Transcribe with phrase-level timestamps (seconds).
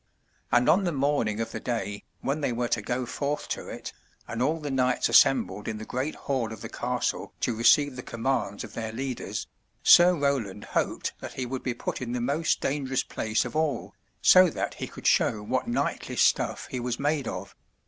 [0.51, 3.93] And on the morning of the day when they were to go forth to it,
[4.27, 8.01] and all the knights assembled in the great hall of the castle to receive the
[8.01, 9.45] commands of their leaders.
[9.83, 13.93] Sir Roland hoped that he would be put in the most dangerous place of all,
[14.23, 17.53] so that he could show what knightly stuff he was made of.